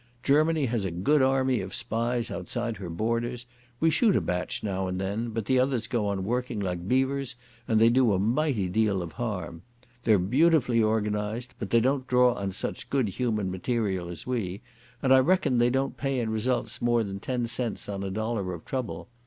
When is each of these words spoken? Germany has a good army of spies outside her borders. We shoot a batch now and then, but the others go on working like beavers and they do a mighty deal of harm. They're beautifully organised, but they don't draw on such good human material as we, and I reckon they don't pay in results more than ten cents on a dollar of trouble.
Germany 0.23 0.65
has 0.65 0.83
a 0.83 0.89
good 0.89 1.21
army 1.21 1.61
of 1.61 1.75
spies 1.75 2.31
outside 2.31 2.77
her 2.77 2.89
borders. 2.89 3.45
We 3.79 3.91
shoot 3.91 4.15
a 4.15 4.19
batch 4.21 4.63
now 4.63 4.87
and 4.87 4.99
then, 4.99 5.29
but 5.29 5.45
the 5.45 5.59
others 5.59 5.85
go 5.85 6.07
on 6.07 6.23
working 6.23 6.59
like 6.59 6.87
beavers 6.87 7.35
and 7.67 7.79
they 7.79 7.91
do 7.91 8.11
a 8.11 8.17
mighty 8.17 8.67
deal 8.67 9.03
of 9.03 9.11
harm. 9.11 9.61
They're 10.01 10.17
beautifully 10.17 10.81
organised, 10.81 11.53
but 11.59 11.69
they 11.69 11.81
don't 11.81 12.07
draw 12.07 12.33
on 12.33 12.51
such 12.51 12.89
good 12.89 13.09
human 13.09 13.51
material 13.51 14.09
as 14.09 14.25
we, 14.25 14.61
and 15.03 15.13
I 15.13 15.19
reckon 15.19 15.59
they 15.59 15.69
don't 15.69 15.95
pay 15.97 16.19
in 16.19 16.31
results 16.31 16.81
more 16.81 17.03
than 17.03 17.19
ten 17.19 17.45
cents 17.45 17.87
on 17.87 18.03
a 18.03 18.09
dollar 18.09 18.55
of 18.55 18.65
trouble. 18.65 19.07